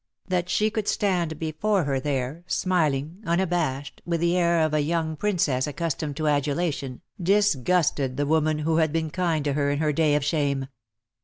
That 0.29 0.49
she 0.49 0.71
could 0.71 0.87
stand 0.87 1.37
before 1.37 1.83
her 1.83 1.93
150 1.99 2.09
DEAD 2.09 2.15
LOVE 2.15 2.23
HAS 2.23 2.33
CHAINS. 2.33 2.43
there, 2.43 2.43
smiling, 2.51 3.23
unabashed, 3.23 4.01
with 4.03 4.19
the 4.19 4.35
air 4.35 4.61
of 4.61 4.73
a 4.73 4.79
young 4.81 5.15
Princess 5.15 5.67
accustomed 5.67 6.17
to 6.17 6.25
adulation, 6.27 7.01
disgusted 7.21 8.17
the 8.17 8.25
woman 8.25 8.57
who 8.57 8.77
had 8.77 8.91
been 8.91 9.11
kind 9.11 9.45
to 9.45 9.53
her 9.53 9.69
in 9.69 9.77
her 9.77 9.93
day 9.93 10.15
of 10.15 10.25
shame. 10.25 10.69